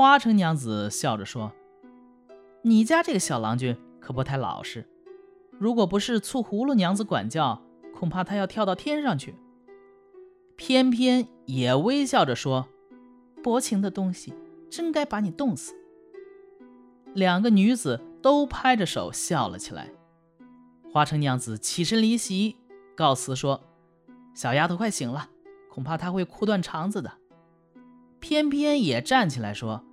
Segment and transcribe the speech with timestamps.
[0.00, 1.52] 花城娘子笑着说
[2.64, 4.88] ：“你家这个小郎君可不太老实，
[5.58, 7.60] 如果不是醋葫芦娘子管教，
[7.94, 9.34] 恐怕他要跳到天上去。”
[10.56, 12.66] 偏偏也微笑着说
[13.44, 14.32] ：“薄情的东西，
[14.70, 15.74] 真该把你冻死。”
[17.12, 19.90] 两个女子都拍着手笑了起来。
[20.90, 22.56] 花城娘子起身离席，
[22.96, 23.60] 告辞说
[24.32, 25.28] ：“小丫头快醒了，
[25.68, 27.12] 恐怕她会哭断肠子的。”
[28.18, 29.84] 偏偏也站起来说：“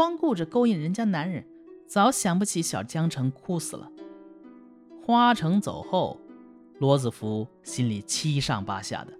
[0.00, 1.46] 光顾着勾引人家男人，
[1.86, 3.92] 早想不起小江城哭死了。”
[5.04, 6.18] 花城走后，
[6.78, 9.12] 罗子福心里七上八下的，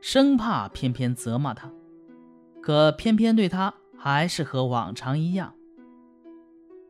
[0.00, 1.72] 生怕偏偏责骂他，
[2.60, 5.54] 可偏偏对他还是和往常一样。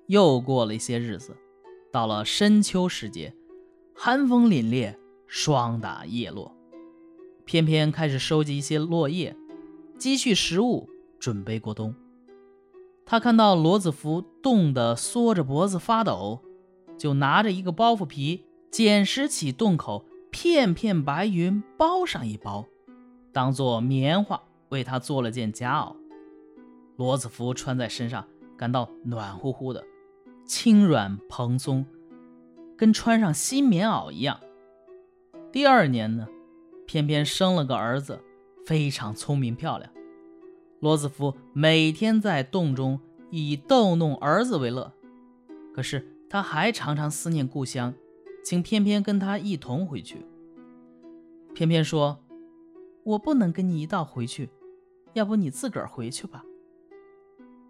[0.06, 1.36] 又过了一些日子，
[1.92, 3.34] 到了深秋时节，
[3.94, 6.56] 寒风凛冽，霜打叶落，
[7.44, 9.36] 偏偏开始收集一些落叶。
[9.98, 11.94] 积蓄食物，准备过冬。
[13.08, 16.40] 他看到罗子福冻得缩着脖子发抖，
[16.98, 22.66] 就拿着一个包袱皮，捡拾起洞口片片白云，包上一包，
[23.32, 25.94] 当做棉花，为他做了件夹袄。
[26.96, 29.84] 罗子福穿在身上，感到暖乎乎的，
[30.44, 31.86] 轻软蓬松，
[32.76, 34.40] 跟穿上新棉袄一样。
[35.52, 36.26] 第二年呢，
[36.86, 38.20] 偏偏生了个儿子。
[38.64, 39.88] 非常聪明漂亮，
[40.86, 44.92] 罗子福每天在洞中以逗弄儿子为乐。
[45.74, 47.92] 可是他还常常思念故乡，
[48.44, 50.24] 请偏偏跟他一同回去。
[51.52, 52.20] 偏偏说
[53.02, 54.48] ：“我不能跟你一道回去，
[55.14, 56.44] 要不你自个儿回去吧。”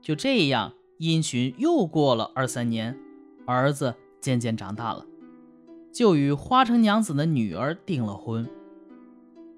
[0.03, 2.98] 就这样，因循又过了二三年，
[3.47, 5.06] 儿子渐渐长大了，
[5.91, 8.47] 就与花城娘子的女儿订了婚。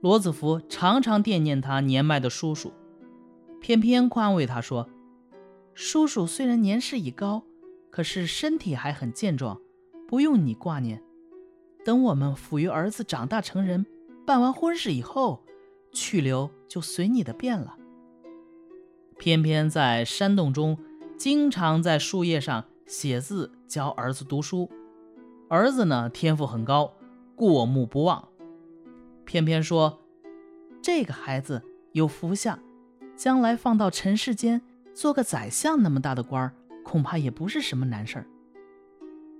[0.01, 2.73] 罗子福常常惦念他年迈的叔叔，
[3.61, 4.89] 偏偏宽慰他说
[5.75, 7.43] ：“叔叔虽然年事已高，
[7.91, 9.61] 可是身体还很健壮，
[10.07, 11.03] 不用你挂念。
[11.85, 13.87] 等我们抚育儿子长大成人，
[14.27, 15.45] 办完婚事以后，
[15.93, 17.77] 去留就随你的便了。”
[19.19, 20.79] 偏偏在山洞中，
[21.17, 24.71] 经常在树叶上写字教儿子读书。
[25.49, 26.95] 儿子呢，天赋很高，
[27.35, 28.29] 过目不忘。
[29.25, 29.99] 偏偏说，
[30.81, 31.63] 这个孩子
[31.93, 32.59] 有福相，
[33.19, 34.63] 将来放到尘世间
[34.95, 36.53] 做个宰相那么大的官儿，
[36.85, 38.27] 恐怕也不是什么难事儿。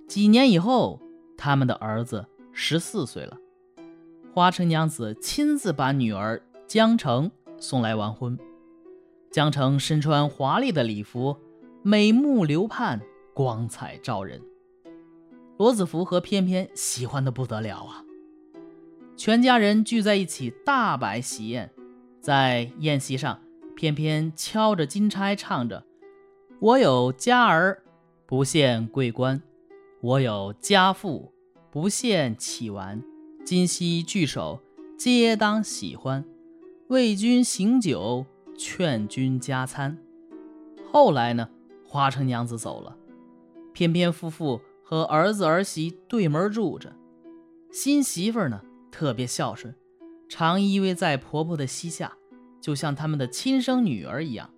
[0.05, 0.99] 几年以后，
[1.37, 3.37] 他们的儿子十四岁了，
[4.33, 8.37] 花城娘子亲自把女儿江城送来完婚。
[9.31, 11.37] 江城身穿华丽的礼服，
[11.81, 12.99] 美目流盼，
[13.33, 14.41] 光彩照人。
[15.57, 18.03] 罗子福和翩翩喜欢的不得了啊。
[19.15, 21.71] 全家人聚在一起，大摆喜宴。
[22.19, 23.39] 在宴席上，
[23.79, 25.85] 偏偏敲着金钗，唱着
[26.59, 27.81] ：“我有家儿，
[28.25, 29.39] 不羡贵官；
[30.01, 31.31] 我有家父，
[31.71, 33.01] 不羡绮纨。
[33.45, 34.59] 今夕聚首，
[34.97, 36.25] 皆当喜欢。
[36.89, 38.25] 为君行酒，
[38.57, 39.97] 劝君加餐。”
[40.91, 41.47] 后来呢，
[41.85, 42.97] 花城娘子走了，
[43.71, 46.93] 偏偏夫妇和儿子儿媳对门住着，
[47.71, 48.59] 新媳妇呢。
[48.91, 49.73] 特别孝顺，
[50.27, 52.17] 常依偎在婆婆的膝下，
[52.59, 54.49] 就像他们的亲生女儿一样。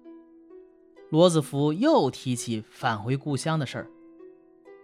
[1.10, 3.88] 罗子福又提起返回故乡的事儿，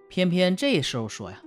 [0.09, 1.41] 偏偏这时候说呀：“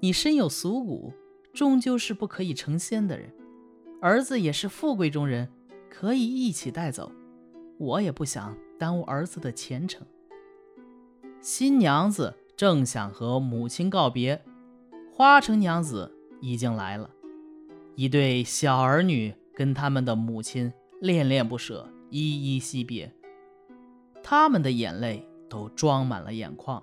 [0.00, 1.12] 你身有俗骨，
[1.52, 3.32] 终究是不可以成仙的人。
[4.00, 5.50] 儿子也是富贵中人，
[5.90, 7.12] 可以一起带走。
[7.78, 10.06] 我也不想耽误儿子的前程。”
[11.40, 14.42] 新娘子正想和母亲告别，
[15.12, 16.10] 花城娘子。
[16.40, 17.08] 已经来了，
[17.94, 23.12] 一对小儿女跟他们的母亲恋恋不舍，依依惜别。
[24.22, 26.82] 他们的眼泪都装满了眼眶。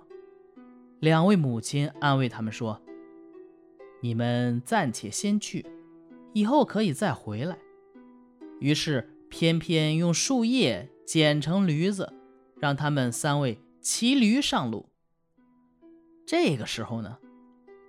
[1.00, 2.80] 两位母亲安慰他们说
[4.00, 5.66] ：“你们暂且先去，
[6.32, 7.58] 以后可以再回来。”
[8.60, 12.12] 于是偏偏用树叶剪成驴子，
[12.56, 14.88] 让他们三位骑驴上路。
[16.24, 17.18] 这个时候呢？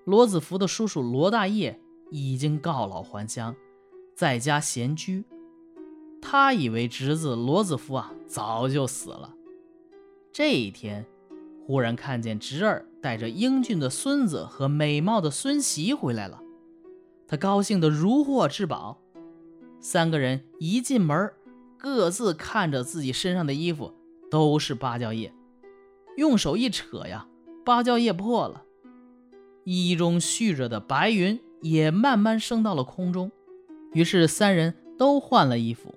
[0.05, 1.79] 罗子福的叔叔罗大业
[2.11, 3.55] 已经告老还乡，
[4.15, 5.25] 在家闲居。
[6.21, 9.33] 他以为侄子罗子福啊早就死了。
[10.31, 11.05] 这一天，
[11.65, 16.41] 忽然看见侄儿带着英俊的孙子和美貌的孙媳回来了，
[17.27, 18.99] 他高兴得如获至宝。
[19.79, 21.31] 三个人一进门，
[21.77, 23.93] 各自看着自己身上的衣服，
[24.31, 25.33] 都是芭蕉叶，
[26.15, 27.27] 用手一扯呀，
[27.65, 28.63] 芭蕉叶破了。
[29.65, 33.29] 衣中蓄着的白云也慢慢升到了空中，
[33.93, 35.95] 于是三人都换了衣服。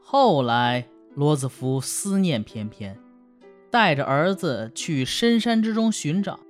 [0.00, 2.98] 后来，罗子福思念翩翩，
[3.70, 6.40] 带着儿子去深山之中寻找。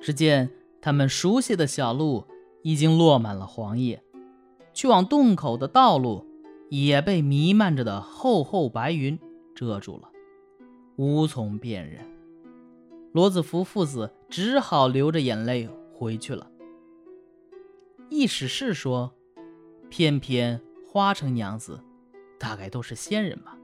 [0.00, 0.50] 只见
[0.80, 2.24] 他们熟悉的小路
[2.62, 4.02] 已经落满了黄叶，
[4.72, 6.26] 去往洞口的道路
[6.68, 9.18] 也被弥漫着的厚厚白云
[9.54, 10.10] 遮住了，
[10.96, 12.00] 无从辨认。
[13.12, 16.50] 罗子福父子只好流着眼泪回去了。
[18.10, 19.14] 意史是说，
[19.96, 20.60] 翩翩、
[20.90, 21.78] 花城娘子，
[22.36, 23.56] 大概都是仙人吧。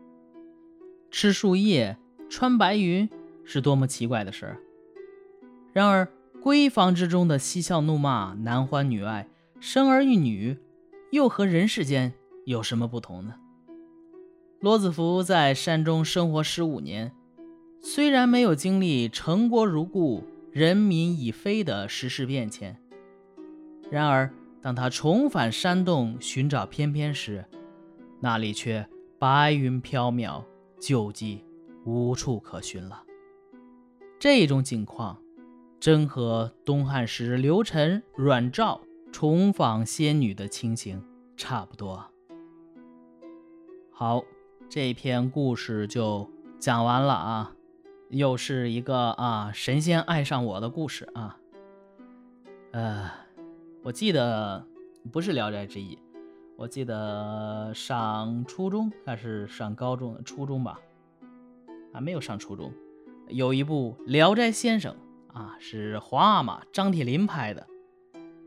[1.11, 1.99] 吃树叶、
[2.29, 3.11] 穿白云，
[3.45, 4.57] 是多么奇怪的事儿。
[5.73, 6.09] 然而，
[6.41, 9.29] 闺房之中的嬉笑怒骂、男欢女爱、
[9.59, 10.57] 生儿育女，
[11.11, 12.13] 又和人世间
[12.45, 13.35] 有什么不同呢？
[14.61, 17.11] 罗子福在山中生活十五年，
[17.81, 20.23] 虽然没有经历城国如故、
[20.53, 22.81] 人民已非的时事变迁，
[23.91, 27.45] 然而当他重返山洞寻找翩翩时，
[28.21, 30.43] 那里却白云飘渺。
[30.81, 31.45] 旧迹
[31.85, 33.03] 无处可寻了。
[34.19, 35.21] 这种景况，
[35.79, 38.81] 真和东汉时刘晨、阮肇
[39.13, 41.05] 重访仙女的情形
[41.37, 42.03] 差不多。
[43.93, 44.25] 好，
[44.71, 47.53] 这篇故事就讲完了啊，
[48.09, 51.37] 又是一个啊神仙爱上我的故事啊。
[52.73, 53.11] 呃，
[53.83, 54.63] 我记得
[55.11, 55.97] 不是《聊斋志异》。
[56.57, 60.79] 我记得上初中还是上高中，初中吧，
[61.95, 62.71] 啊，没有上初中，
[63.29, 64.95] 有一部《聊斋先生》
[65.35, 67.67] 啊，是皇阿玛张铁林拍的，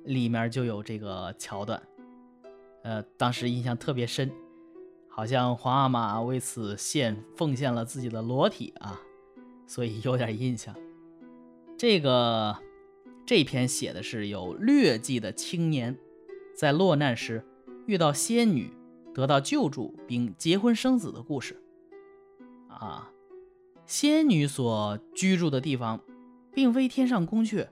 [0.04, 1.82] 里面就有这个桥段，
[2.84, 4.32] 呃，当时印象特别深，
[5.10, 9.02] 好像皇阿玛为此献奉献了自己的裸体啊，
[9.66, 10.76] 所以有点印象。
[11.76, 12.56] 这个
[13.25, 15.98] 这篇写的是有劣迹的青年
[16.56, 17.44] 在落难时。
[17.86, 18.72] 遇到仙女，
[19.14, 21.62] 得到救助并结婚生子的故事。
[22.70, 23.12] 啊，
[23.86, 26.00] 仙女所居住的地方，
[26.54, 27.68] 并非天上宫阙，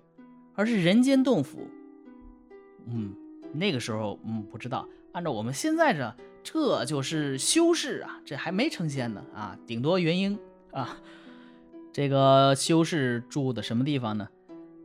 [0.54, 1.68] 而是人间洞府。
[2.88, 3.16] 嗯，
[3.54, 4.86] 那个时候，嗯，不知道。
[5.14, 10.38] 按照我们现在这，这就是修士啊，这还没成仙呢啊，顶多元婴
[10.72, 10.98] 啊。
[11.94, 14.28] 这个修士住的什么地方呢？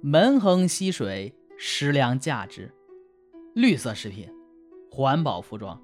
[0.09, 2.73] 门横溪水，食粮价值，
[3.55, 4.29] 绿色食品。
[4.89, 5.83] 环保服装，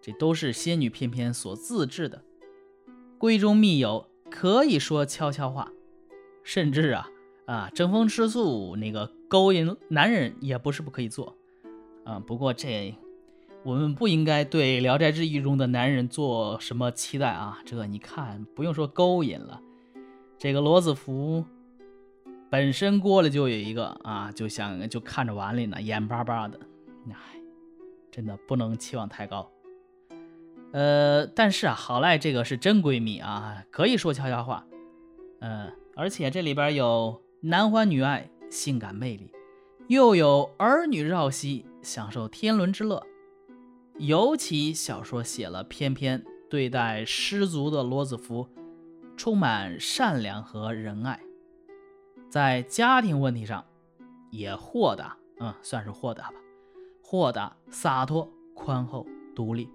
[0.00, 2.24] 这都是仙女翩翩所自制的。
[3.18, 5.70] 闺中密友可以说悄悄话，
[6.42, 7.10] 甚至啊
[7.44, 11.36] 啊争风吃醋，那个勾引男人也不是不可以做
[12.06, 12.18] 啊。
[12.18, 12.94] 不过这
[13.62, 17.58] 我们不应该对《聊斋志异》中的男人做什么期待啊。
[17.66, 19.60] 这你看，不用说勾引了，
[20.38, 21.44] 这个罗子福
[22.50, 26.58] 本身锅里就有一个啊，就想就看着碗里呢，眼巴巴的，
[27.08, 27.14] 哎。
[28.12, 29.48] 真的不能期望太高，
[30.72, 34.66] 呃，但是啊，好赖这个是真闺蜜啊，可以说悄悄话，
[35.38, 39.30] 嗯，而且这里边有男欢女爱，性感魅力，
[39.86, 43.00] 又有儿女绕膝，享受天伦之乐。
[43.98, 48.48] 尤其小说写了翩翩对待失足的罗子福，
[49.16, 51.20] 充满善良和仁爱，
[52.30, 53.64] 在家庭问题上
[54.30, 56.36] 也豁达，嗯，算是豁达吧。
[57.02, 59.04] 豁达、洒脱、宽厚、
[59.34, 59.68] 独立，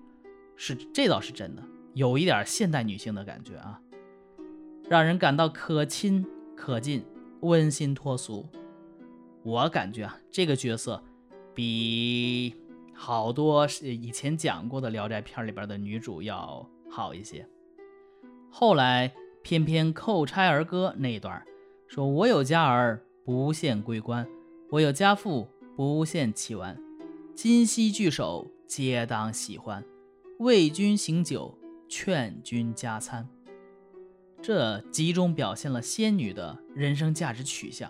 [0.56, 1.62] 是这倒是真的，
[1.94, 3.81] 有一点现代女性的感觉啊，
[4.88, 7.06] 让人感到可亲可近、
[7.42, 8.47] 温馨脱俗。
[9.44, 11.04] 我感觉啊，这个角色
[11.54, 12.56] 比
[12.94, 17.45] 好多以前讲过的聊斋片里边的女主要好一些。
[18.50, 21.45] 后来偏偏叩差儿歌那段，
[21.95, 24.28] 说我有家儿不羡归官，
[24.69, 25.47] 我有家父
[25.78, 26.78] 不羡其玩。
[27.33, 29.81] 今夕聚首，皆当喜欢。
[30.40, 33.25] 为君行酒，劝君加餐。
[34.42, 37.90] 这集中表现了仙女的人生价值取向。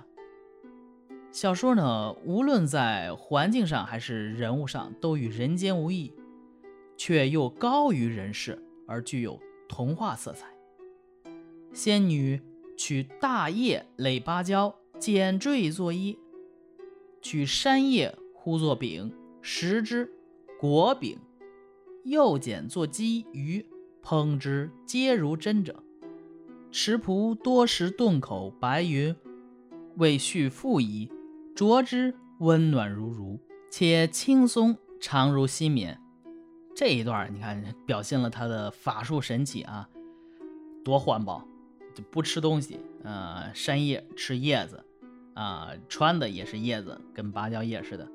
[1.32, 6.14] 小说呢，无论在环境上还是人物上，都与人间无异，
[6.96, 10.46] 却又高于人世，而具有童话色彩。
[11.74, 12.40] 仙女
[12.78, 16.18] 取大叶垒芭蕉，剪缀作衣；
[17.22, 19.14] 取山叶呼作饼。
[19.42, 20.12] 食之
[20.60, 21.20] 果饼，
[22.04, 23.64] 又剪作鸡鱼，
[24.04, 25.84] 烹之皆如真者。
[26.72, 29.16] 持仆多食洞口白云，
[29.98, 31.12] 为续复仪，
[31.56, 33.40] 着之温暖如如，
[33.70, 36.02] 且轻松常如新棉。
[36.76, 39.88] 这一段你看，表现了他的法术神奇啊，
[40.84, 41.48] 多环保，
[41.96, 44.84] 就不吃东西，呃，山叶吃叶子，
[45.34, 48.08] 啊，穿的也是叶子，跟芭蕉叶似的。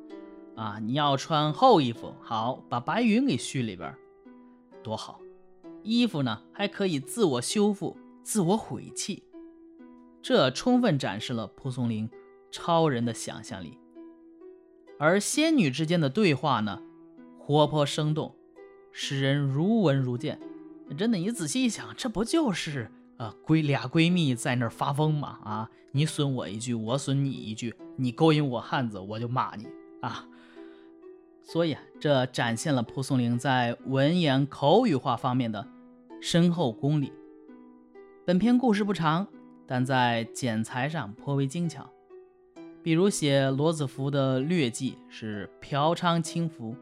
[0.54, 3.94] 啊，你要穿厚衣服，好，把白云给续里边，
[4.82, 5.18] 多好。
[5.82, 9.22] 衣服呢还可以自我修复、自我毁弃，
[10.20, 12.10] 这充分展示了蒲松龄
[12.50, 13.78] 超人的想象力。
[14.98, 16.82] 而仙女之间的对话呢，
[17.38, 18.36] 活泼生动，
[18.92, 20.38] 使人如闻如见。
[20.98, 25.38] 真的，你仔细一想，这不就是呃闺俩闺蜜在那儿发疯嘛？
[25.44, 29.68] 啊，你损我一句，我损你一句，你勾引我汉子，我就骂你
[30.00, 30.26] 啊。
[31.42, 35.66] 所以啊这展现了蒲松龄在文言口语化方面的
[36.22, 37.12] 深厚功力。
[38.24, 39.26] 本篇故事不长，
[39.66, 41.90] 但在剪裁上颇为精巧。
[42.82, 46.74] 比如写罗子福的劣迹是嫖娼轻浮，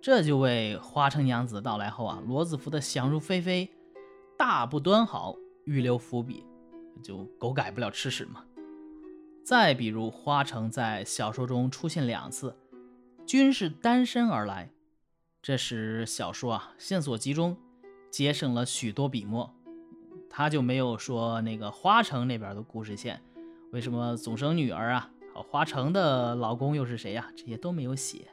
[0.00, 3.68] 这就为花城娘子到来后啊，罗子福的想入非非、
[4.38, 6.44] 大不端好预留伏笔，
[7.02, 8.44] 就狗改不了吃屎嘛。
[9.44, 12.56] 再比如花城在小说中出现两次，
[13.24, 14.70] 均是单身而来，
[15.40, 17.56] 这时小说啊线索集中，
[18.10, 19.54] 节省了许多笔墨。
[20.28, 23.22] 他就没有说那个花城那边的故事线。
[23.72, 25.10] 为什么总生女儿啊？
[25.50, 27.30] 花城的老公又是谁呀？
[27.36, 28.28] 这些都没有写。